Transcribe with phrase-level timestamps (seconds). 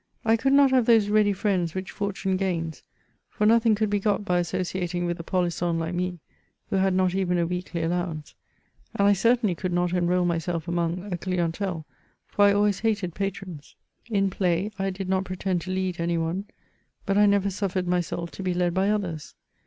[0.25, 2.81] I could not have those ready friends which fortune gains,
[3.29, 6.17] for nothing could be got by associating with tipolisson hke me,
[6.71, 8.33] who had not even a weekly allowance,
[8.95, 11.85] and I certainly could not enrol myself among a clientele,
[12.25, 13.75] for I always hated patrons.
[14.09, 16.45] In play, I did not pretend to lead any one,
[17.05, 19.35] but I never suffered myself to be led by others.